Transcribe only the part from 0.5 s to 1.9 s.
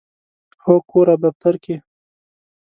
هو، کور او دفتر کې